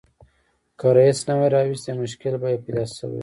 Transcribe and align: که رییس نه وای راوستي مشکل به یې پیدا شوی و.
که 0.79 0.87
رییس 0.95 1.19
نه 1.29 1.33
وای 1.37 1.49
راوستي 1.55 1.91
مشکل 2.01 2.33
به 2.41 2.47
یې 2.53 2.59
پیدا 2.65 2.83
شوی 2.95 3.15
و. 3.17 3.19